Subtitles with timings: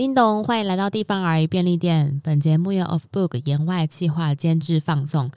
[0.00, 2.22] 叮咚，欢迎来到地方而已便利店。
[2.24, 5.30] 本节目由 Of Book 言外企划监制放送。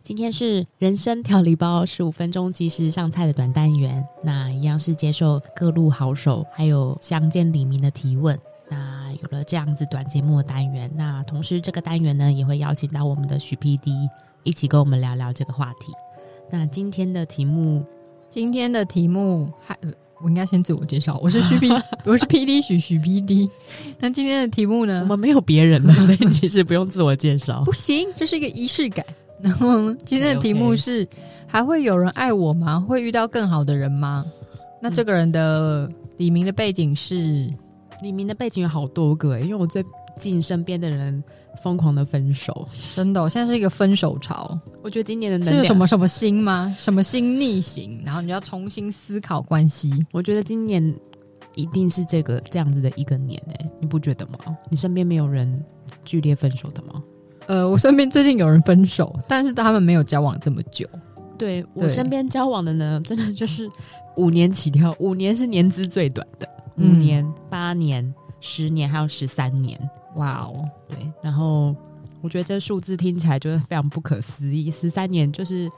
[0.00, 8.38] 今天是人生调理包十五分钟即时上菜的短单元，那一样是接受各路好手还有乡间里民的提问。
[8.68, 14.08] 那有了这样子短节目的单元，那同时这个单元呢也会邀请到我们的许 PD
[14.44, 15.92] 一起跟我们聊聊这个话题。
[16.48, 17.84] 那今天的题目，
[18.30, 19.76] 今天的题目还。
[20.22, 21.68] 我应该先自我介绍，我是徐 P，
[22.04, 23.50] 我是 P D 许许 P D。
[23.98, 25.00] 那今天的题目呢？
[25.02, 27.62] 我们没有别人了， 所以其实不用自我介绍。
[27.64, 29.04] 不行，这是一个仪式感。
[29.42, 31.10] 然后今天的题目是 okay.
[31.46, 32.80] 还会有人爱我吗？
[32.80, 34.24] 会遇到更好的人吗？
[34.80, 37.48] 那这个人的李明的背景是？
[38.02, 39.84] 李明的背景有好多个，因为我最
[40.16, 41.22] 近身边的人。
[41.62, 44.58] 疯狂的分手，真的、哦，现在是一个分手潮。
[44.82, 46.74] 我觉得今年的能是什么什么心吗？
[46.78, 50.06] 什么心逆行，然后你要重新思考关系。
[50.12, 50.94] 我觉得今年
[51.54, 54.56] 一定是这个这样子的一个年诶，你不觉得吗？
[54.70, 55.64] 你身边没有人
[56.04, 57.02] 剧烈分手的吗？
[57.46, 60.86] 呃，我身边最近有人分手，但是他们没有交往这么久。
[61.38, 63.68] 对，对我身边交往的呢，真的就是
[64.16, 66.48] 五年起跳，五年是年资最短的，
[66.78, 69.78] 五年、嗯、八年、十年还有十三年。
[70.16, 71.74] 哇哦，对，然后
[72.20, 75.70] 我觉得这数字听起来就是非常不可思议，十三年就是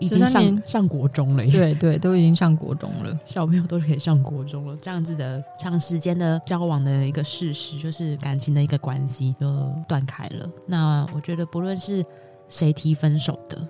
[0.00, 10.48] 已经上上国中了，对对，都已经上国中了，小朋友都可以上国中了，这样子的长时间的交往的一个事实，就是感情的一个关系就断开了。
[10.66, 12.04] 那我觉得不论是
[12.48, 13.66] 谁提分手的，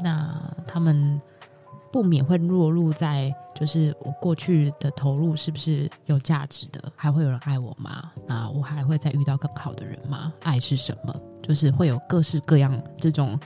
[0.00, 1.20] 那他们。
[1.96, 6.92] 不免会落入在，就是我过去的投入是不是有价值的？
[6.94, 8.12] 还会有人爱我吗？
[8.26, 10.30] 那我还会再遇到更好的人吗？
[10.42, 11.16] 爱是什么？
[11.42, 13.40] 就是会有各式各样这种。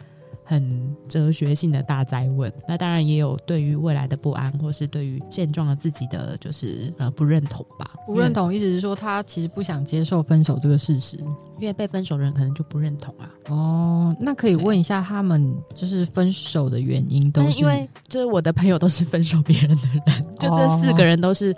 [0.50, 7.88] 很哲学性的大灾问，那当然也有对于未来的不安，或是对于现状的自己的就是呃不认同吧。
[8.04, 11.16] 不认同意思是说他其实不想接受分手这个事实，
[11.60, 13.30] 因为被分手的人可能就不认同啊。
[13.46, 17.60] 哦，那可以问一下他们就是分手的原因都是？
[17.60, 21.54] 因为就是我的朋友都是分手别人的人，就这四个人都是。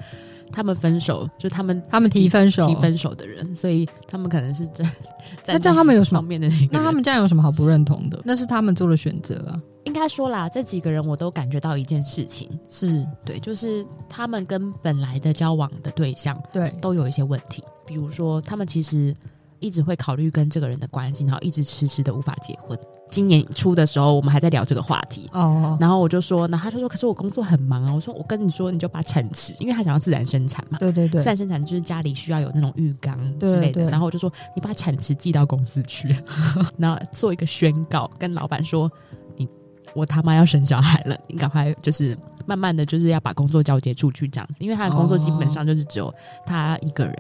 [0.53, 4.87] 他们分手，就他们他们提分手提分手的人，所以他们可能是真。
[5.47, 6.69] 那这样他们有什么面的那个？
[6.73, 8.21] 那他们这样有什么好不认同的？
[8.25, 9.61] 那是他们做的选择啊。
[9.85, 19.13] 应该说啦，这几个人我都感觉到一件事情，是对，就是他们跟本来的交往的对象对都有一些问题，比如说他们其实
[19.59, 22.79] 一直会考虑跟这个人的关系，然后一直迟迟的无法结婚。
[23.13, 27.93] 今年初的时候，我们还在聊这个话题哦，然后我就说，那他就说，可是我工作很忙啊。
[27.95, 33.73] 我说，我跟你说，你就把产池，因为他想要自然生产嘛，对对对，自然生产就是家里需要有那种浴缸之类的。
[33.73, 36.09] 对对对，然后我就说，你把产池寄到公司去，
[36.79, 38.91] 然后做一个宣告，跟老板说，
[39.37, 39.47] 你
[39.95, 42.17] 我他妈要生小孩了，你赶快就是。
[42.45, 46.13] 慢慢的就是要把工作交接出去这样子，因为他的工作基本上就是只有
[46.45, 47.15] 他一个人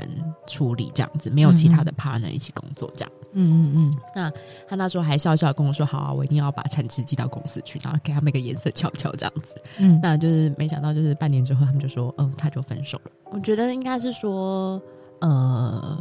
[0.48, 3.12] 处理这样子，没有其他的 partner 一起工作这样。
[3.32, 3.98] 嗯嗯嗯。
[4.14, 4.32] 那
[4.68, 14.80] 他那时候还笑笑跟我说：“好啊，我一定要把产值寄到公司去，然后给他们一个颜色瞧瞧这样子。”嗯，那就是没想到就是半年之后，他们就说：“嗯，他就分手了。”我觉得应该是说，
[15.20, 15.98] 呃，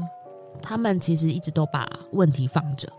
[0.62, 2.92] 他们其实一直都把问题放着，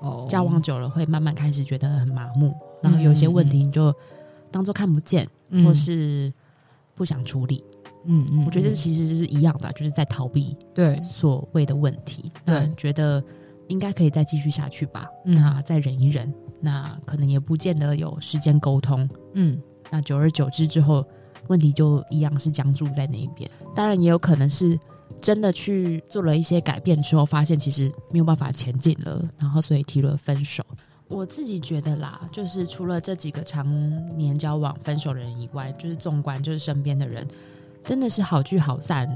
[0.00, 3.94] 哦，交往久了会慢慢开始觉得很麻木，然后有些问题你就。
[4.48, 5.28] 当做看不见，
[5.64, 6.32] 或是
[6.94, 7.62] 不想处理，
[8.04, 12.30] 嗯嗯，我觉得这其实是一样的，就是在逃避对所谓的问题。
[12.44, 13.22] 对，觉得
[13.68, 19.60] 应该可以再继续下去吧，那再忍一忍，那可能也不见得有时间沟通，嗯，
[19.90, 21.04] 那久而久之之后，
[21.48, 23.50] 问题就一样是僵住在那一边。
[23.74, 24.78] 当然，也有可能是
[25.20, 30.64] 真的去做了一些改变之后，发现其实没有办法前进了，然后所以提了分手。
[31.08, 33.64] 我自己觉得啦，就是除了这几个常
[34.16, 37.26] 年交往分手的人以外，就是纵观就是身边的人，
[37.82, 39.08] 真的是好聚好散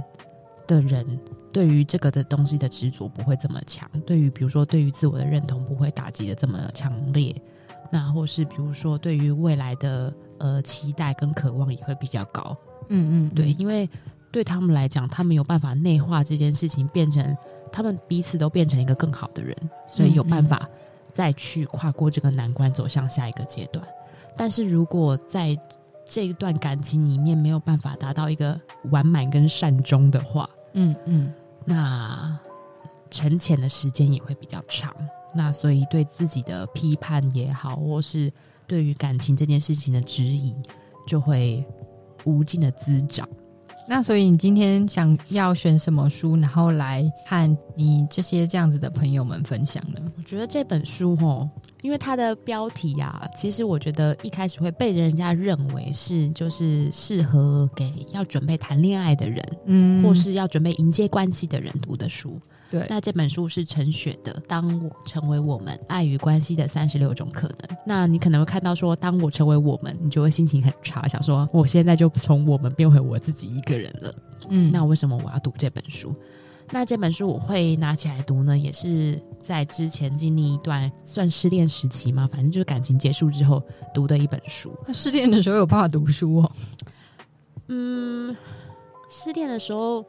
[0.69, 1.19] 的人，
[1.53, 7.35] 对于这个的东西的执着不会这么强，对于比如说对于自我的认同不会打击的这么强烈，
[7.91, 12.56] 那或是比如说对于未来的呃期待跟渴望也会比较高。
[12.88, 13.88] 嗯嗯，对，因为
[14.31, 17.37] 对他们来讲，他们有办法内化这件事情，变成
[17.73, 19.56] 他们彼此都变成一个更好的人，
[19.87, 20.69] 所以有办法。
[21.12, 23.85] 再去跨过这个难关，走向下一个阶段。
[24.37, 25.58] 但是如果在
[26.06, 28.58] 这一段感情里面没有办法达到一个
[28.91, 31.32] 完满跟善终的话，嗯嗯，
[31.64, 32.38] 那
[33.10, 34.94] 沉潜的时间也会比较长。
[35.34, 38.32] 那所以对自己的批判也好，或是
[38.66, 40.54] 对于感情这件事情的质疑，
[41.06, 41.64] 就会
[42.24, 43.28] 无尽的滋长。
[43.90, 50.00] 那所以你今天想要选什么书，然后来和你这些这样子的朋友们分享呢？
[50.16, 51.50] 我觉得这本书哦，
[51.82, 62.38] 因为它的标题呀、啊，其实我觉得一开始会被人家认为是就是适合给要准备谈恋爱的人，嗯，或是要准备迎接关系的人读的书。
[62.70, 67.76] 对，那这本书是陈雪的《当我成为我们：爱与关系的三十六种可能》。
[67.84, 74.14] 那你可能会看到说，当我成为我们，你就会心情很差，想说我现在就从我们变回我自己一个人了。
[74.50, 76.14] 嗯，那为什么我要读这本书？
[76.70, 83.61] 那这本书我会拿起来读呢，也是在之前经历一段算失恋时期嘛，反正就是感情结束之后
[83.93, 84.72] 读的一本书。
[84.87, 86.52] 那失恋的时候有办法读书哦？
[87.67, 88.37] 嗯，
[89.08, 90.05] 失恋的时候。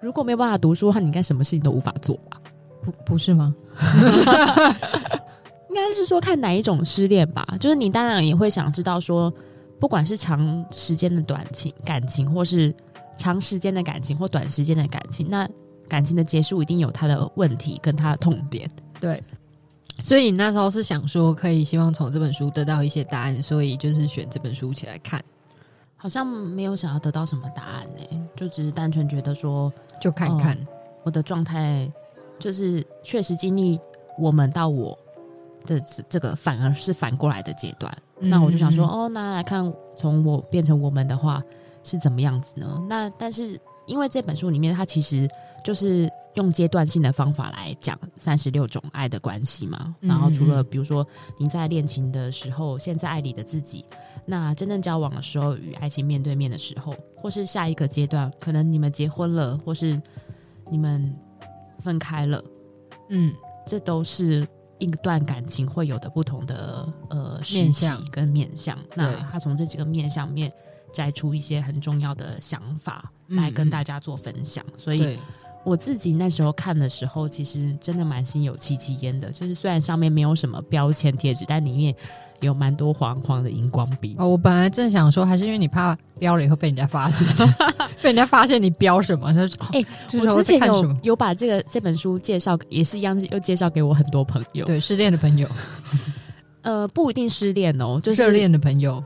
[0.00, 2.40] 如果没有办法读书的话，你应该什么事情都无法做吧？
[2.82, 3.54] 不，不是吗？
[5.68, 7.46] 应该是说看哪一种失恋吧。
[7.60, 9.32] 就是你当然也会想知道说，
[9.78, 12.74] 不管是长时间的短情感情，或是
[13.16, 15.48] 长时间的感情，或短时间的感情，那
[15.88, 18.70] 感情的结束一定有它的问题跟它的痛点。
[19.00, 19.22] 对，
[20.00, 25.22] 所以你那时候是想说，可以希望从这本书得到一些答案，所以就是选这本书起来看。
[26.06, 30.66] 好像没有想要得到什么答案呢、欸，就只是单纯觉得说，就看看、哦、
[31.02, 31.92] 我的状态，
[32.38, 33.76] 就是确实经历
[34.16, 34.96] 我们到我
[35.64, 37.92] 的这个反而是反过来的阶段。
[38.20, 41.42] 嗯、那我就想说，哦，那来看从我变成我们的话
[41.82, 42.86] 是怎么样子呢？
[42.88, 45.28] 那但是因为这本书里面它其实
[45.64, 46.08] 就是。
[46.36, 51.02] 用阶段性的方法来讲三十六种爱的关系嘛，然后除了比如说
[51.38, 53.82] 你在恋情的时候，现在爱里的自己，
[54.26, 60.00] 那真正交往的时候与爱情面对面的时候，或是下一个阶段，可能你们结婚了，或是
[60.68, 61.14] 你们
[61.78, 62.42] 分开了，
[63.10, 63.32] 嗯，
[63.66, 64.46] 这都是
[64.78, 68.76] 一段感情会有的不同的呃时期跟面向。
[68.94, 70.52] 那他从这几个面向面
[70.92, 75.18] 摘出一些很重要的想法来跟大家做分享，所以。
[75.66, 79.32] 我自己那时候看的时候，其实真的蛮心有戚戚焉的。
[79.32, 81.92] 就是虽然上面没有什么标签贴纸，但里面
[82.40, 84.14] 有蛮多黄黄的荧光笔。
[84.16, 87.26] 哦，我本来正想说，还是因为你怕标了以后被人家发现，
[88.00, 89.32] 被人家发现你标什么？
[89.32, 95.48] 他说：“哎、欸，我之前有有把这个这本书介绍，也是一样，又介绍给我很多朋友，对失恋的朋友，
[96.62, 99.02] 呃，不一定失恋哦，就是热恋的朋友。”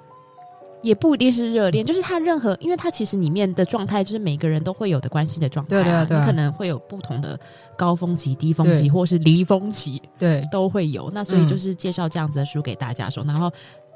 [0.82, 7.38] 也不一定是热恋，就是他任何，因为他其实里面的状态就是每个人都会有的关系的状态，对对对，你可能会有不同的
[7.76, 11.10] 高峰期、低峰期，或是离峰期，对，都会有。
[11.12, 13.50] 那所以就是介绍这样子的书给大家说，然后。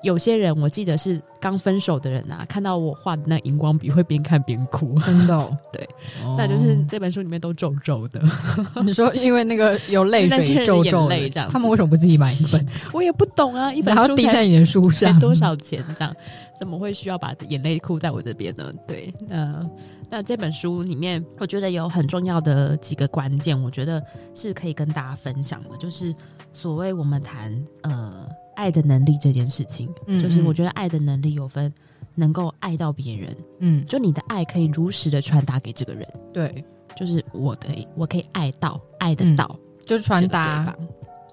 [0.05, 5.51] 有些人我记得是刚分手的人啊，看到我画的那荧光笔会边看边哭，真的、哦。
[5.73, 5.83] 对，
[6.23, 8.23] 哦、那就是这本书里面都皱皱的。
[8.85, 12.65] 你说因为那个有泪水 皱皱的，这样他们为什么不自己买一本？
[12.93, 15.83] 我也不懂啊，一本书滴在你的书上多少钱？
[15.99, 16.15] 这样
[16.59, 18.71] 怎么会需要把眼泪哭在我这边呢？
[18.87, 19.67] 对，那
[20.11, 24.01] 那这本书里面，我觉得有很重要的几个关键，我觉得
[24.35, 26.15] 是可以跟大家分享的，就是
[26.53, 27.53] 所谓我们谈
[27.83, 28.29] 呃。
[28.55, 31.73] 爱的能力这件事情，嗯嗯，就是我觉得爱的能力有分，
[32.15, 36.65] 能够爱到别人，嗯，就你的爱可以如实的传达给这个人，对，
[36.97, 40.75] 就是我的，我可以爱到，爱得到，嗯、就是传达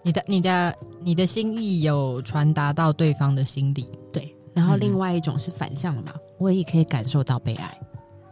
[0.04, 4.36] 你的、你的、你的心意有传达到对方的心里，对。
[4.54, 7.82] 然后另外一种是反向的嘛，嗯、我也可以感受到被爱，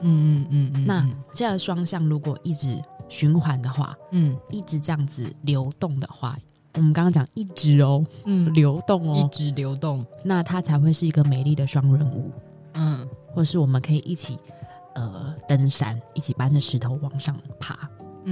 [0.02, 0.86] 嗯嗯嗯嗯。
[0.86, 6.38] 那这样双向如果一直循环的话，嗯，一直这样子流动的话。
[6.80, 12.31] 我们刚刚讲一直哦，嗯，流动哦，一直流动，那它才会是一个美丽的双人舞，
[12.74, 14.38] 嗯，或是我们可以一起
[14.95, 17.90] 呃登山，一起搬着石头往上爬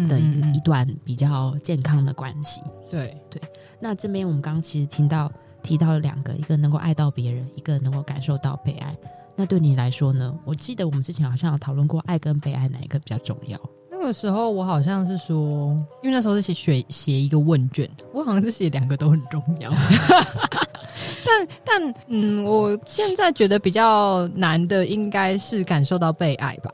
[0.10, 2.62] 的一个一段比较健康的关系。
[2.90, 3.42] 对对，
[3.82, 5.30] 那这边我们刚刚其实听到
[5.62, 8.98] 提到了两个，一个能够爱到别人，一个能够感受到被爱。
[9.36, 10.34] 那对你来说呢？
[10.46, 13.60] 我记得我们之前好像有讨论过，爱跟被爱哪一个比较重要？
[14.00, 19.72] 那个时候我好像是说，因为那时候是写写写一个问卷，我好像是写两个都很重要。
[21.26, 26.72] 但但嗯，我现在觉得比较难的应该是感受到被爱吧？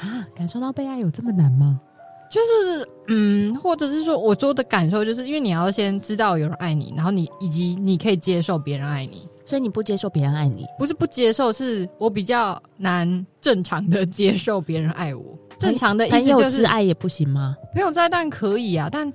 [0.00, 1.80] 啊，感受到被爱有这么难吗？
[2.28, 15.22] 就是嗯，或者是说我说的感受，就是因为你要先知道有人爱你，然后你以及你可以接受别人爱你，所以你不接受别人爱你，不是不接受，是我比较难正常的接受别人爱我。
[15.64, 17.56] 正常的意思就是爱也不行吗？
[17.72, 19.12] 朋友之爱当然可以啊，但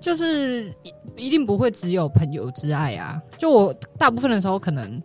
[0.00, 3.20] 就是一一定不会只有朋友之爱啊。
[3.38, 5.00] 就我大部分的时候，可能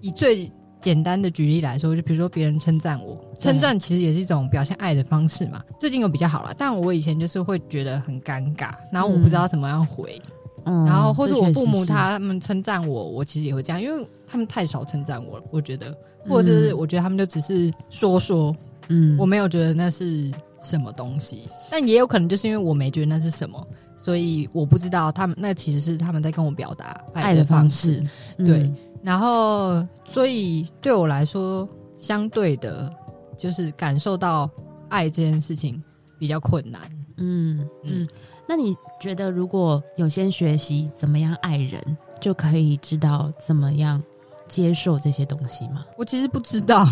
[0.00, 0.50] 以最
[0.80, 5.60] 简单的举例来说，就比如说别人称赞我，称赞其实也是一种表现爱的方式嘛。
[5.80, 10.20] 最近有比较好了，但我以前就是会觉得很尴尬，然后我不知道怎么样回，
[10.64, 15.92] 嗯，然后或者我父母他们称赞我，我其实也会这样，因为他们太少称赞我了，我觉得，
[16.28, 18.54] 或者是我觉得他们就只是说说。
[18.88, 23.66] 嗯，我没有觉得那是什么东西，但也有可能就是因为我没觉得那是什么，
[23.96, 27.96] 所以我不知道他们那其实是他们在跟我表达爱的方式。
[27.96, 28.10] 方式。
[28.38, 32.92] 嗯、对，然后所以对我来说，相对的，
[33.36, 34.50] 就是感受到
[34.88, 35.82] 爱这件事情
[36.18, 36.82] 比较困难。
[37.18, 38.08] 嗯嗯，嗯，
[38.46, 44.02] 那你觉得如果有先学习怎么样爱人，就可以知道怎么样
[44.46, 45.84] 接受这些东西吗？
[45.96, 46.86] 我其实不知道，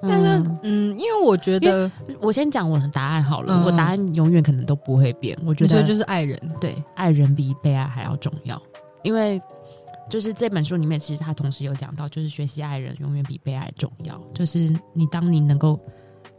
[0.00, 1.90] 但是嗯，嗯，因为我觉得，
[2.20, 3.54] 我先讲我的答案好了。
[3.54, 5.38] 嗯、我答案永远可能都不会变。
[5.44, 8.60] 我觉得就是爱人，对，爱人比被爱还要重要。
[9.02, 9.40] 因为
[10.08, 14.20] 就是这本书里面，其实他同时有讲到，就是学习爱人永远比被爱重要。
[14.34, 15.78] 就是你当你能够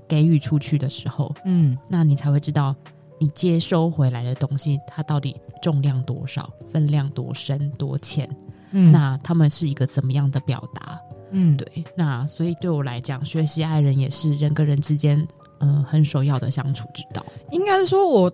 [0.08, 2.76] 给予出去的时候，嗯，那你才会知道
[3.20, 8.28] 你接收回来的东西，它到底重量多少，分量多深多浅。
[8.72, 11.00] 嗯，那他们是一个怎么样的表达？
[11.32, 15.20] 嗯，对，那所以对我来讲，学习爱人也是人跟人之间，
[15.60, 17.24] 嗯、呃，很首要的相处之道。
[17.52, 18.34] 应该是说我，我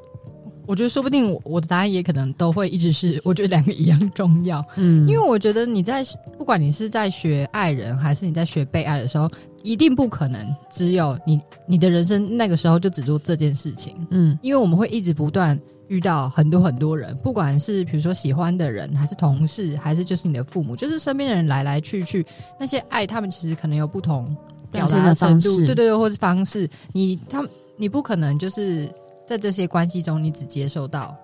[0.68, 4.63] 我觉得说不定我，我的答案也可能都会一直是，我觉得两个一样重要。
[4.77, 6.04] 嗯，因为我觉得你在
[6.38, 9.30] 不管你是在学爱人，还是你在学被爱的时候，
[9.62, 13.94] 一定不可能只有你你的人生那个时候就只做这件事情。
[14.10, 15.60] 嗯，因为我们会一直不断。
[15.88, 22.25] 遇到很多很多人，不管是比如说喜欢的人，还是同事，还是就是你的父母，就是身边的人来来去去，
[22.60, 24.36] 那些爱他们其实可能有不同
[24.72, 26.68] 表达的程度，对对对，或是方式。
[26.92, 28.89] 你他们你不可能就是
[29.27, 31.15] 在这些关系中，你只接受到，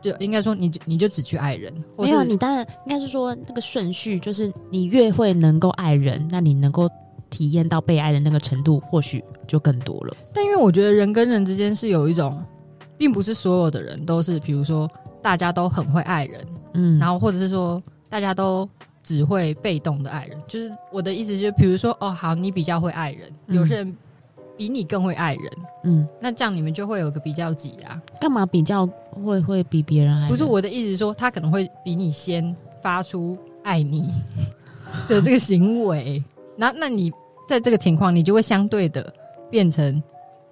[0.00, 6.88] 就应该说你你就只去爱人，没有，你当然应该是说那个顺序，就是你越会能够爱人，那你能够
[7.30, 10.16] 体验到被爱的那个程度，或许就更多了。
[10.32, 12.40] 但因为我觉得人跟人之间是有一种。
[12.96, 18.68] 并不是所有的人都是，比如说大家都很会爱人，嗯，然后或者是说大家都
[19.02, 20.38] 只会被动的爱人。
[20.46, 23.96] 就是我的意思，就是比如说，哦，好，你比较会爱人，嗯、有些人
[24.56, 25.52] 比你更会爱人，
[25.84, 28.00] 嗯，那这样你们就会有个比较级啊。
[28.20, 28.86] 干嘛比较
[29.24, 30.28] 会会比别人爱人？
[30.28, 34.10] 不是我的意思是说，他可能会比你先发出爱你
[35.08, 36.22] 的这个行为，
[36.56, 37.10] 那那你
[37.48, 39.12] 在这个情况，你就会相对的
[39.50, 40.02] 变成。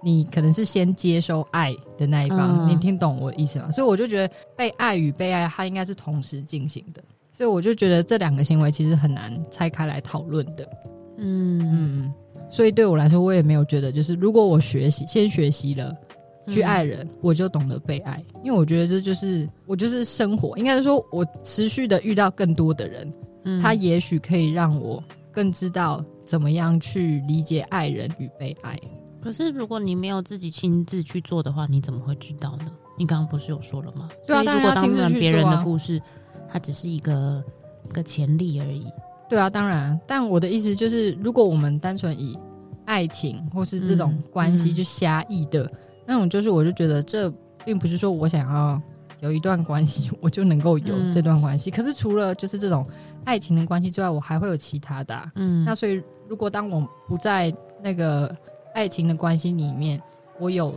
[0.04, 3.70] 你可能是先接收爱的那一方，嗯、你听懂我的意思吗？
[3.70, 7.02] 所以我就觉得被爱与被爱，它应该是同时进行的。
[7.30, 10.68] 所以我就觉得这两个行为其实很难拆开来讨论的。
[11.16, 12.14] 嗯嗯，
[12.50, 15.96] 所以对我来说，我也没有觉得，就是如果我学习先学习了
[16.48, 18.22] 去爱人，嗯、我就懂得被爱。
[18.42, 23.12] 因为我觉得这就是我就是生活，应该是说我持续的遇到更多的人，
[23.44, 28.76] 嗯、他也许可以让我更知道怎么样去理解爱人与被爱。
[29.22, 32.72] 可是，如果你没有自己亲自去做的话，你怎么会知道呢？
[32.98, 34.08] 你刚刚不是有说了吗？
[34.26, 36.02] 对啊，如果当然别人的故事，
[36.50, 37.42] 它只是一个
[37.84, 38.84] 一个潜力而已。
[39.30, 39.98] 对啊，当然。
[40.06, 42.36] 但我的意思就是，如果我们单纯以
[42.84, 47.32] 爱情或是这种关系去狭义的、嗯嗯、那种，就是我就觉得这
[47.64, 48.82] 并不是说我想要
[49.20, 51.70] 有一段关系，我就能够有这段关系。
[51.70, 52.84] 嗯、可是除了就是这种
[53.24, 55.32] 爱情的关系之外，我还会有其他的、啊。
[55.36, 58.36] 嗯，那所以如果当我不在那个。
[58.74, 60.00] 爱情的关系里面，
[60.38, 60.74] 我有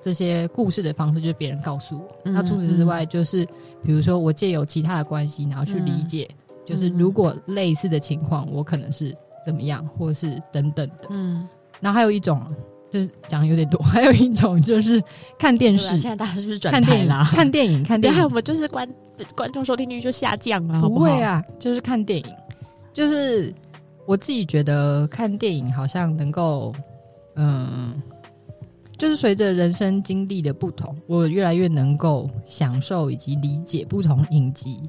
[0.00, 2.04] 这些故事的方式，就是别人告诉我。
[2.24, 3.44] 嗯、那除此之外，就是
[3.82, 9.14] 比如说我借由其他的关系，然后去理解，嗯、就是如果类似的情况，我可能是
[9.44, 11.08] 怎么样，或是等等的。
[11.10, 11.48] 嗯。
[11.80, 12.40] 然后还有一种，
[12.90, 13.80] 就是讲的有点多。
[13.84, 15.02] 还有一种就是
[15.38, 15.98] 看电视。
[15.98, 17.28] 现在大家是不是转台啦？
[17.32, 18.16] 看电影， 看电影，看电影。
[18.16, 18.88] 还有我们就是观
[19.34, 20.80] 观众收听率就下降了？
[20.80, 22.26] 不会啊，就是看电影。
[22.92, 23.52] 就是
[24.06, 26.72] 我自己觉得看电影好像能够。
[27.36, 28.02] 嗯，
[28.98, 34.80] 就是随着人生经历的不同，我越来越能够享受以及理解不同影集、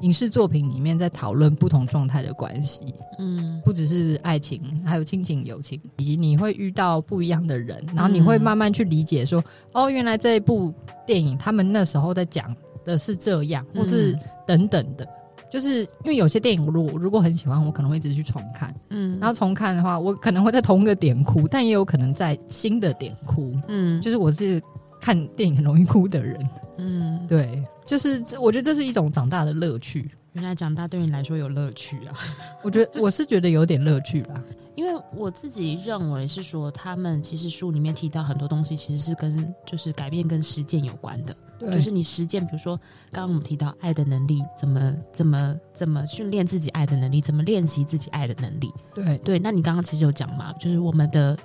[0.00, 2.82] 影视作品里面在讨论不同状态的关系。
[3.18, 10.72] 嗯，不只是爱情，还有亲情、友情，以及你会遇到不一样的人，然后你会慢慢去理解说，嗯、哦，原来这一部
[11.06, 15.06] 电影他们那时候在讲的是这样，或是等等的。
[15.50, 18.74] 就是因为有些电影，我如果如果很喜欢，我可能会一直去重看。
[18.90, 23.54] 嗯，然后重看的话，我可能会在同一个点哭，但也有可能在新的点哭。
[23.68, 24.62] 嗯，就是我是
[25.00, 26.48] 看电影很容易哭的人。
[26.78, 30.08] 嗯，对，就是我觉得这是一种长大的乐趣。
[30.32, 32.14] 原来长大对你来说有乐趣啊？
[32.62, 34.34] 我觉得我是觉得有点乐趣吧。
[34.80, 41.36] 因为我自己认为是说，他们其实书里面提到很多东西，其实是跟就是改变跟实践有关的。
[41.58, 42.78] 对，就是你实践，比如说
[43.12, 48.72] 刚刚我们提到爱的能力，怎么怎么怎么训练自己爱的能力，怎么练习自己爱的能力。
[48.94, 51.36] 对对，那你刚刚其实有讲嘛，就是我们的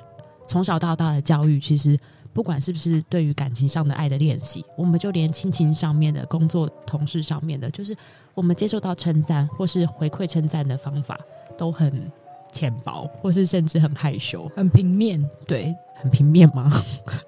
[0.47, 1.99] 从小到大的教育，其实
[2.31, 7.93] 不管是不是对于感情上的爱的练习，我们就连亲情上面的工作、同事上面的，就是
[8.33, 11.19] 我们接受到称赞或是回馈称赞的方法
[11.57, 12.09] 都很。
[12.55, 16.71] 浅薄，或是甚至很害羞，很平面，对，很平面吗？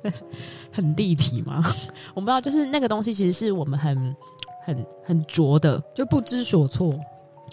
[0.72, 1.62] 很立体吗？
[2.16, 4.16] 我不知道，就是那个东西，其实是我们很、
[4.64, 6.98] 很、很拙的，就不知所措，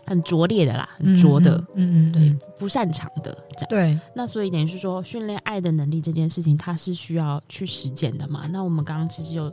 [0.07, 3.69] 很拙劣的啦，很拙的，嗯嗯，嗯，对，不擅长的这样。
[3.69, 8.47] 对，那所以等于是说，训练爱的能力这件事情，它是需要去实践的嘛？
[8.52, 9.52] 那我们刚刚其实有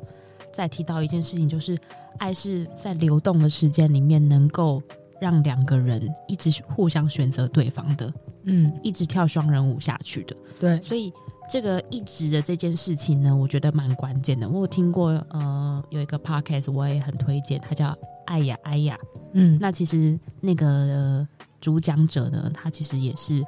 [0.52, 1.76] 再提到一件事情，就是
[2.20, 4.80] 爱是在流动的时间里面能够。
[5.22, 8.12] 让两个人一直互相选择对方的，
[8.46, 11.14] 嗯，一直跳双人舞下去的，对，所以
[11.48, 14.50] 这个一直的这件事情呢，我觉得蛮关键的。
[14.50, 18.98] 我有听过，呃，有一个 podcast 我也很推荐，它叫爱呀爱呀，
[19.34, 21.28] 嗯，那其实那个、呃、
[21.60, 23.46] 主讲者呢，他其实也是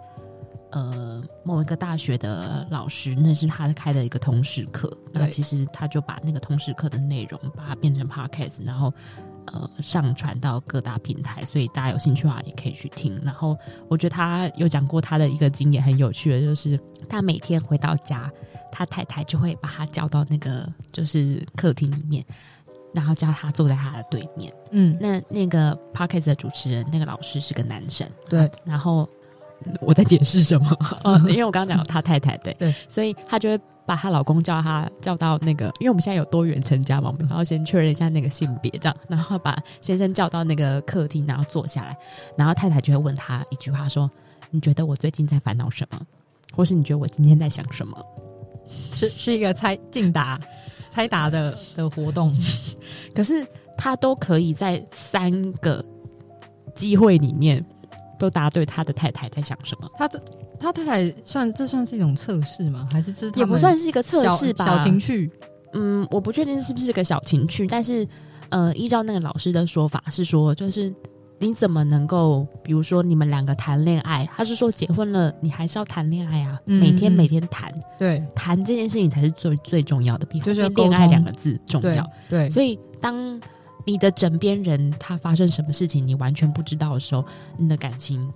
[0.74, 8.94] 呃某一个大学的老师，那是他开的一个通识课，那其实他就把那个通识课的内容把它变成 podcast，然后。
[9.48, 13.20] 呃，上传到各大平台，所以大家有兴趣的话也可以去听。
[13.24, 13.58] 然后
[13.88, 18.32] 我觉得他有讲过他的一个经验很有趣的，就是他每天回到家，
[18.72, 22.24] 他太太就会把他叫到那个就是客厅里面，
[22.94, 24.54] 然后叫他坐在他的对面。
[24.72, 28.50] 嗯，那那个 Podcast 的主持人那个老师是个男生，对。
[28.66, 29.08] 然后
[29.82, 30.68] 我在解释什么？
[31.04, 33.60] 哦，因为我刚刚讲他太太对，对，所以他就会。
[33.86, 41.98] 把她老公叫她叫到那个，因为我们现在有多元成家嘛，我们然后先确认一下那个性别，这样，然后把先生叫到那个客厅，然后坐下来，
[42.38, 44.10] 然后太太就会问他一句话说
[44.52, 46.00] ：“你觉得我最近在烦恼什么？
[46.56, 47.98] 或是你觉得我今天在想什么？”
[48.68, 50.40] 是是一个猜竞答、
[50.90, 52.34] 猜答的的活动，
[53.14, 53.46] 可是
[53.78, 55.84] 他都可以在三个
[56.74, 57.64] 机会里面
[58.24, 59.90] 都答对他的太太在想什么。
[59.98, 60.18] 他这。
[60.60, 62.88] 他太太算这算是一种测试吗？
[62.90, 64.66] 还是这是也不算是一个测试吧？
[64.66, 65.30] 小情趣，
[65.74, 68.08] 嗯，我不确定是不是个小情趣，但是
[68.48, 70.94] 呃，依照那个老师的说法是说，就是
[71.40, 83.38] 你怎么能够，比如说你们两个谈恋爱，他是说结婚了，你还是要谈恋爱啊，嗯、每天每天谈，对，谈这件事情才是最最重要的，比后面恋爱两个字重要，对，对，所以当
[83.86, 87.24] 你的枕边人他发生什么事情，你完全不知道的时候，
[87.58, 88.32] 你的感情。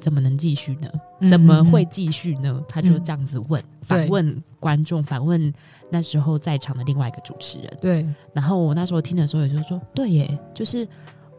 [0.00, 0.88] 怎么能继续呢？
[1.28, 2.54] 怎么会继续呢？
[2.56, 5.52] 嗯、他就这样子问，嗯、反问观众，反问
[5.90, 7.78] 那时候在场的另外一个主持人。
[7.80, 10.86] 对，然后我那时候听的时候也就说，对耶，就是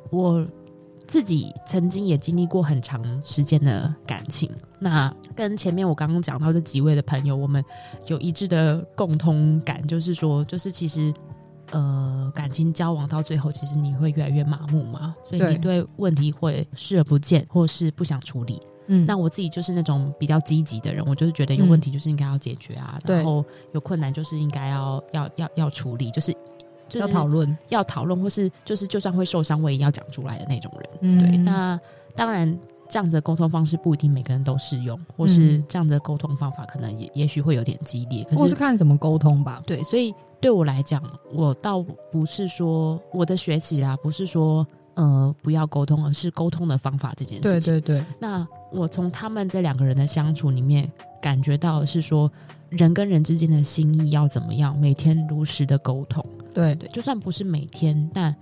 [0.09, 0.45] 我
[1.07, 4.51] 自己曾经也经历过很长时间的感情。
[4.77, 7.63] 那跟前面我刚刚讲到这几位的朋友，我们
[8.07, 11.13] 有一致的共通感，就是说，就是其实。
[11.71, 18.59] 呃，感情交往到最后，其实你会越来越麻木嘛，所以你对问题会视而不见，或是不想处理。
[18.87, 26.31] 嗯，那我自己就是那种比较积极的人，我就是觉得有问题就是应该要解决啊，嗯、然后有困难就是应该要要要要处理，就是、
[26.87, 30.89] 就是、要讨论，要讨论，或是就是就算会受伤，我也要讲出来的那种人。
[31.01, 31.79] 嗯、对，那
[32.15, 39.61] 当然这样子的沟通方式不一定每个人都适用，或是这样的沟通方法可能也也许会有点激烈，可是，或是看怎么沟通吧。
[39.65, 40.13] 对，所以。
[40.41, 47.73] 对我来讲，我倒不是说我的学习啦，不是说呃不要沟通，而是沟通的方法这件事情。
[47.73, 48.05] 对对对。
[48.21, 50.89] 那我从他们这两个人的相处里面
[51.21, 52.31] 感觉到是说，
[52.69, 56.25] 人跟人之间的心意要怎么样，每天如实的沟通。
[56.53, 58.33] 对对，就算不是每天，但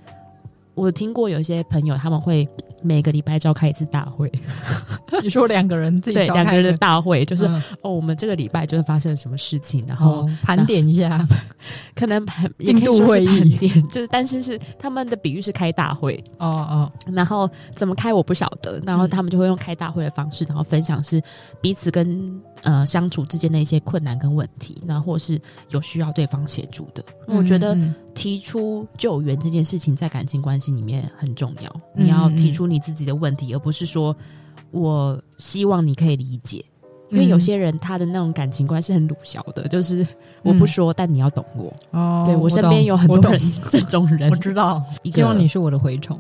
[0.78, 2.48] 我听过有一些朋友他们会。
[2.84, 4.32] 每个礼拜召开一次大会，
[5.24, 11.20] 你说两个人自己对两个人的大会，就是、嗯、哦，我们这个礼拜就是发生了什么事情，然后盘、哦、点一下，
[11.96, 16.24] 可能盘进度会议，点 就是，但是是他们的比喻是开大会。
[16.38, 21.20] 哦哦，然后怎么开我不晓得，然后他们就会用开大会的方式，然后分享是
[21.60, 25.42] 彼此跟呃相处之间的一些困难跟问题，那或是
[25.72, 27.76] 有需要对方协助的，嗯、我觉得
[28.14, 32.68] 提出救援这件事情在感情关系里面很重要，嗯、你要提出。
[32.68, 34.14] 你自己的问题，而不是说
[34.72, 36.62] 我希望你可以理解，
[37.10, 40.06] 因为有些人他的那种感情观是很鲁小的，就是
[40.44, 41.74] 我不说，嗯、但你要懂我。
[41.92, 44.84] 哦，对我身边有很多人这种人，我知道。
[45.06, 46.20] 希望你是我的蛔虫，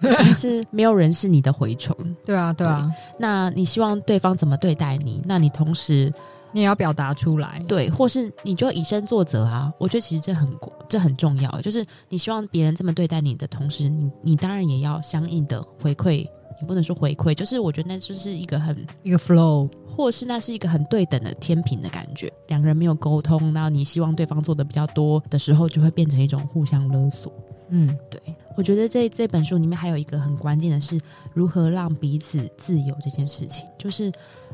[0.00, 1.96] 对， 但是没有人是你的蛔虫。
[2.24, 2.90] 对啊，对啊。
[3.18, 5.22] 那你希望对方怎么对待你？
[5.26, 6.12] 那你同时。
[6.50, 9.70] 你也要表达出来，对，或是你就以身作则啊。
[9.76, 10.48] 我觉得其实这很
[10.88, 16.26] 这很重要，就是你希望别人这么对待你的同时，你你当然也要相应的回馈。
[16.58, 22.32] 你不能说回馈，就是我觉得那就是一个很一个 flow，或是那是一个很对等的天平的感觉。
[22.46, 27.30] 两个人没有沟通，然后你希望对方做的比较多的时候，就会变成一种互相勒索。
[27.68, 28.20] 嗯，对。
[28.56, 31.00] 我觉得这这本书里面还有一个很关键的是
[31.34, 34.12] 如何让彼此自由这件事情，就是。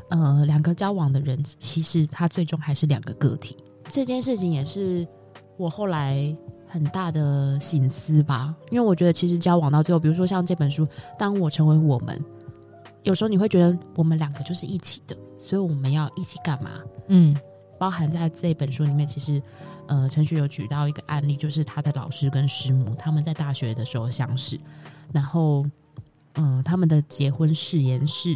[0.09, 3.57] 呃，两个交往的人，其实他最终还是两个个体。
[3.89, 5.05] 这件事情也是
[5.57, 8.53] 我后来很大的心思吧。
[8.69, 10.85] 因为我觉得，其实交往到最后，比如说像这本书
[11.17, 12.15] 《当我成为我们》，
[13.01, 16.69] 有时候你会觉得我们两个就是一起的，所以我们要一起干嘛？
[17.07, 17.35] 嗯，
[17.79, 19.41] 包含在这本书里面，其实
[19.87, 24.59] 呃，陈雪有举到一个案例，就是他的老师跟师母他们在大学的时候相识，
[25.11, 25.65] 然后
[26.33, 28.35] 嗯、呃，他们的结婚誓言是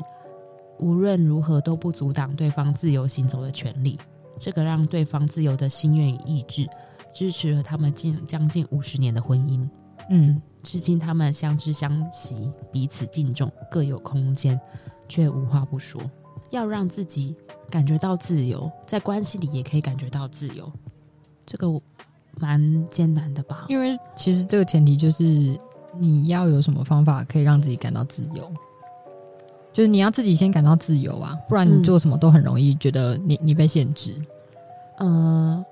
[0.79, 3.97] 无论如何都不阻挡对方自由行走的权利，
[4.37, 6.67] 这个让对方自由的心愿与意志
[7.13, 9.67] 支持了他们近将近五十年的婚姻。
[10.09, 10.41] 嗯。
[10.61, 14.59] 至今，他们相知相惜，彼此敬重，各有空间，
[15.07, 16.01] 却无话不说。
[16.49, 17.33] 要让自己
[17.69, 20.69] 感觉到自由，在关系里也可以感觉到自由，
[21.49, 21.67] 这个
[22.35, 23.65] 蛮艰难的吧？
[23.69, 25.57] 因为其实这个前提就是
[25.97, 28.47] 你要有什么方法可以让自己感到自由，
[29.73, 34.13] 就是你要自己先感到自由啊，不然你做什么都很容易觉得你你被限制。
[34.99, 35.65] 嗯、呃，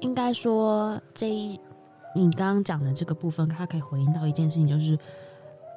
[0.00, 1.60] 应该说这一。
[2.16, 4.96] 你刚刚讲的这个部分，它可以回应到一件事情，就是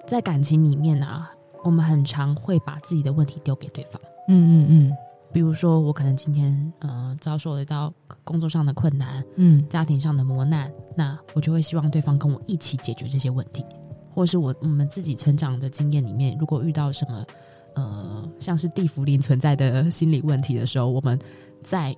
[0.06, 1.32] 在感情里面啊，
[1.64, 4.00] 我们很常会把自己的问题丢给对方。
[4.28, 4.98] 嗯嗯嗯。
[5.34, 13.66] 比如说，我可能今天呃遭受了一道工作上的困难，嗯，家庭上的磨难，那我就会希望对方跟我一起解决这些问题。
[14.14, 17.26] 或是我我们自己成长的经验里面，如果遇到什么
[17.76, 21.20] 呃像是地缚灵存在的心理问题的时候，我们
[21.62, 21.96] 在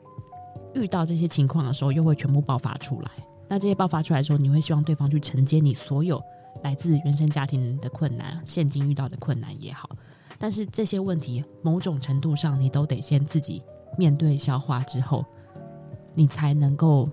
[0.73, 3.11] 遇到这些情况的时候，又会全部爆发出来。
[3.47, 6.21] 那这些爆发出来的时候，你会希望对方去承接你所有
[6.61, 9.89] 来自原生家庭的困难，现今遇到的困难也好。
[10.39, 13.61] 但是这些问题，某种程度上，你都得先自己
[13.97, 15.23] 面对消化之后，
[16.15, 17.07] 你才能够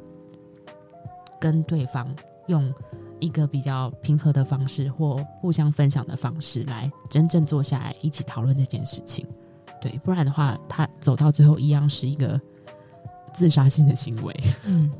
[1.40, 2.08] 跟对方
[2.46, 2.72] 用
[3.18, 9.26] 一个比较平和的方式或互相分享的方式来真正坐下来一起讨论这件事情。
[9.80, 12.40] 对，不然的话，他走到最后一样是一个
[13.34, 14.34] 自杀性的行为。
[14.64, 14.90] 嗯。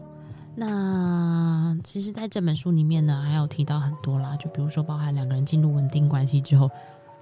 [0.58, 6.70] 那其实，在这本书里面呢，还有提到很多啦，就比如说，包含两个人进入稳定关系之后，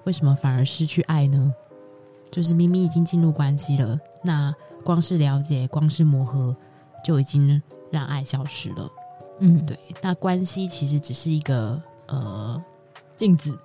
[0.04, 1.52] 为什么反而失去爱呢？
[2.30, 6.56] 就是明明已经进入关系了，那光是了解、光是磨合，
[7.04, 8.90] 就已经让爱消失了。
[9.40, 9.78] 嗯，对。
[10.02, 12.62] 那关系其实只是一个呃
[13.16, 13.56] 镜子。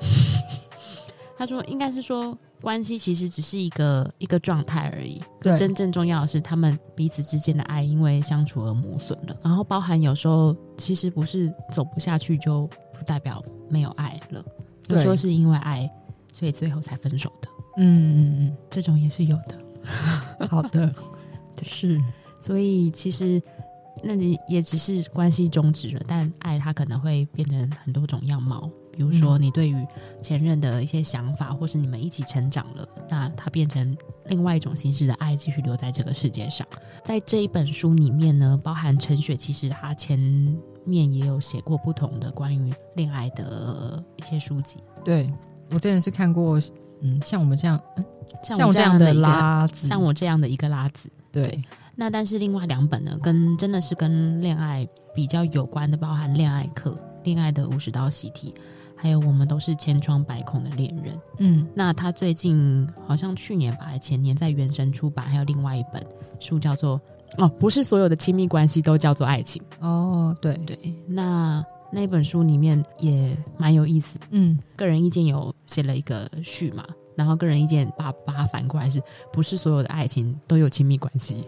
[1.36, 2.36] 他说，应该是说。
[2.62, 9.34] 关系其实只是一个一个状态而已，对，真正重要的是他们彼此之间的爱，因为相处而磨损了。
[9.42, 14.44] 然后包含有时候其实不是走不下去，就不代表没有爱了。
[14.90, 15.90] 有时候是因为爱，
[16.32, 17.48] 所以最后才分手的。
[17.76, 19.56] 嗯嗯嗯，这种也是有的。
[20.48, 20.92] 好的，
[21.56, 21.98] 对，是。
[22.40, 23.40] 所以其实
[24.02, 28.70] 那你也只是关系终止了，但爱它可能会变成很多种样貌。
[28.92, 29.86] 比如说，你对于
[30.20, 36.66] 前任的一些想法，或是你们一起成长了，那它变成另外一种形式的爱，继续留在这个世界上。
[37.02, 40.18] 在这一本书里面呢，包含陈雪，其实她前
[40.84, 44.78] 面也有写过不同的关于恋爱的一些书籍。
[45.04, 45.32] 对，
[45.70, 46.58] 我真的是看过，
[47.00, 48.04] 嗯，像我们这样，嗯，
[48.42, 51.10] 像我这样的拉子，像我这样的一个拉子。
[51.32, 51.62] 对，对，
[51.96, 58.54] 那但是另外两本呢，跟真的是跟恋爱比较有关的，包含恋爱课、恋爱的五十道习题。
[59.02, 66.04] 还有我们都是千疮百孔的恋人，嗯，那他最近好像去年吧，还前年在原神出版，还有另外一本
[66.38, 67.00] 书叫做
[67.38, 69.62] 哦，不是所有的亲密关系都叫做爱情。
[69.80, 70.76] 哦，对对，
[71.08, 76.84] 那那本书里面也蛮有意思，嗯，个人意见有写了一个序嘛。
[77.20, 81.44] 然后个人意见把把它反过来，是不是所有的爱情都有亲密关系？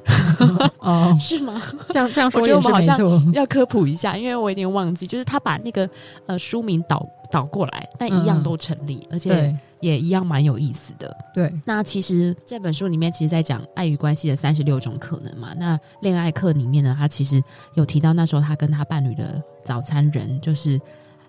[0.78, 1.58] 哦， 是吗？
[1.88, 5.88] 这样这样说，我觉得我们好像要科普一下，因为我有点忘记，就是他把那个
[6.26, 11.16] 呃书名倒倒过来，但一样都成立，嗯、而且也一样蛮有意思的。
[11.32, 15.54] 对，那其实这本书里面其实在讲爱与关系的三十六种可能嘛。
[15.58, 20.78] 那恋爱课里面呢，他其实有提到那时候他跟他伴侣的早餐人就是。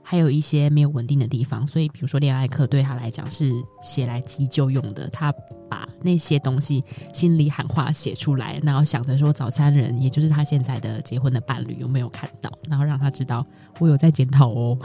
[0.04, 5.08] 还有一些没有稳定的地方，所以比如说恋爱课对他来讲是写来急救用的。
[5.10, 5.34] 他
[5.70, 13.46] 把那些东西心里喊话写出来，然后想着说早餐人，也就是他现在的结婚的伴侣有没有看到，然后让他知道
[13.80, 14.78] 我有在检讨哦。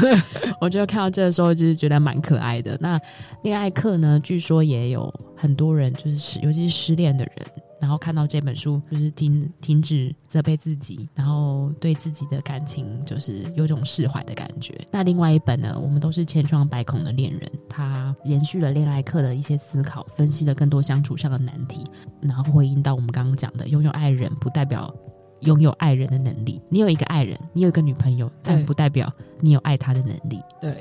[0.60, 2.76] 我觉得看到这个时候就是觉得蛮可爱的。
[2.80, 2.98] 那
[3.44, 7.46] 恋爱课呢，据说也有很多人就是尤其是失恋的人。
[7.82, 14.72] 然后看到这本书，就是停停止责备自己，然后对自己的感情就是有种释怀的感觉。
[14.92, 21.82] 那另外一本呢，我们都是千疮百孔的恋人，他延续了恋爱课的一些思考，分析了更多相处上的难题，
[22.20, 24.94] 然后回应到我们刚刚讲的，拥有爱人不代表
[25.40, 26.62] 拥有爱人的能力。
[26.68, 30.40] 你有一个爱人，你有一个女朋友，但不代表你有爱他的能力。
[30.60, 30.78] 对，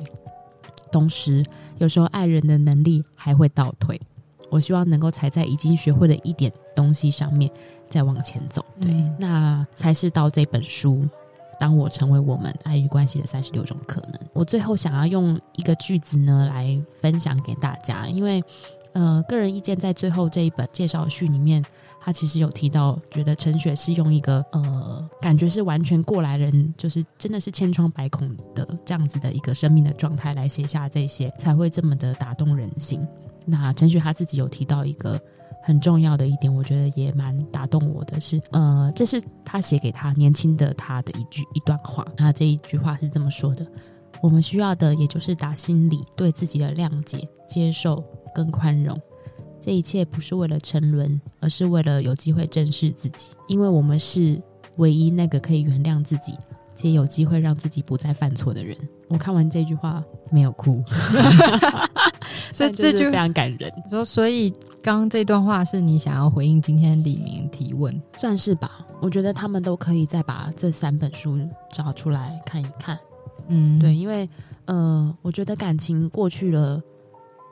[0.92, 1.44] 同时
[1.80, 4.00] 有时候爱人的能力还会倒退。
[4.52, 7.50] 我希望能够踩在已经学会的一点东西上面，
[7.90, 8.64] 再往前走。
[8.80, 11.08] 对，嗯、那才是到这本书
[11.60, 14.20] 当我成为我们爱与关系的三十六种可能。
[14.34, 18.44] 我最后想要用一个句子呢来分享给大家，因为
[18.94, 21.64] 呃，个人意见在最后这一本介绍序里面，
[22.02, 33.08] 他其实有提到，觉得陈雪是用一个呃，感觉是完全过来人，就是真的是千疮百孔的这样子的一个生命的状态来写下这些，才会这么的打动人心。
[33.46, 35.20] 那陈雪他自己有提到一个。
[35.64, 42.04] 很重要的一点，我觉得也蛮打动我的是，呃，这是他写给他年轻的他的一句一段话。
[42.18, 43.64] 那这一句话是这么说的：
[44.24, 49.00] 我们需要的，也就是打心里对自己的谅解、接受跟宽容。
[49.60, 54.42] 这一切不是为了沉沦，而是为了有机会正视自己，因为我们是
[54.78, 56.34] 唯一那个可以原谅自己，
[56.74, 58.76] 且有机会让自己不再犯错的人。
[59.10, 60.82] 我看完这句话没有哭，
[62.52, 63.72] 所以这句非常感人。
[63.90, 64.50] 说，所以
[64.82, 68.86] 刚刚这段话是你想要回应今天李明提问，算是吧？
[69.02, 71.40] 我觉得他们都可以再把这三本书
[71.72, 72.98] 找出来看一看。
[73.48, 74.30] 嗯，对，因为
[74.66, 76.82] 呃，我觉得感情过去了，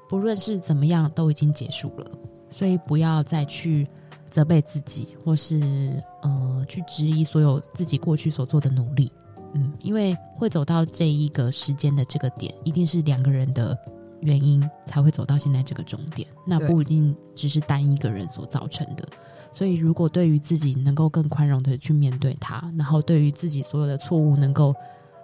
[0.07, 2.11] 不论是怎么样，都已经结束了，
[2.49, 3.87] 所以不要再去
[4.29, 9.11] 责备自己，或是呃，去质疑所有自己过去所做的努力。
[9.55, 13.75] 嗯，因为会走到这一个时间的这个点，一定是两个人的
[14.21, 19.07] 原因才会走到现在这个终点，那不一定只是单一个人所造成的。
[19.51, 24.75] 所以，如果对于自己能够更宽容的去面对它，然后对于自己所有的错误能够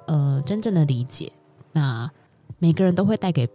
[0.08, 1.32] 呃真正的理解，
[1.72, 2.10] 那
[2.58, 3.48] 每个人都会带给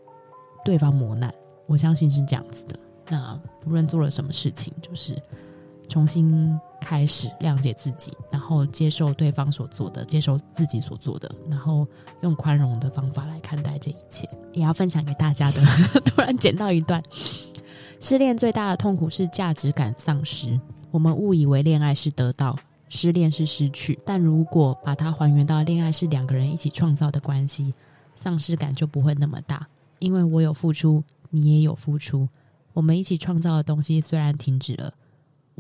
[0.65, 1.35] 对方磨难，
[1.67, 2.79] 我相信是这样子的。
[3.09, 5.21] 那不论做了什么事情，就是
[5.91, 6.59] 重新。
[6.83, 11.87] 开始谅解自己，然后接受对方所做的，接受自己所做的，然后
[12.23, 14.27] 用宽容的方法来看待这一切。
[14.55, 15.61] 也要分享给大家的。
[16.01, 17.03] 突然捡到一段：
[18.01, 20.59] 失恋最大的痛苦是价值感丧失。
[20.91, 22.57] 我们误以为恋爱是得到，
[22.89, 23.99] 失恋是失去。
[24.07, 27.75] 但如果把它还原到恋爱是两个人一起创造的关系，
[28.17, 32.27] 丧失感就不会那么大，因为我有付出，你也有付出。
[32.73, 34.95] 我们一起创造的东西虽然停止了，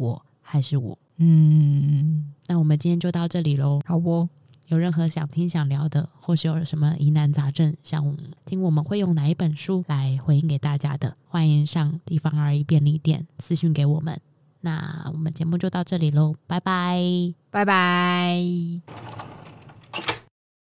[0.00, 0.98] 我还是我。
[1.18, 3.80] 嗯，那我们今天就到这里喽。
[3.84, 4.26] 好不？
[4.68, 14.18] 有任何想听想聊的，或是有什么疑难杂症，想听我们会用哪一本书来回应给大家的，欢迎上地方二一便利店私讯给我们。
[14.62, 19.49] 那我们节目就到这里喽，拜拜，拜拜。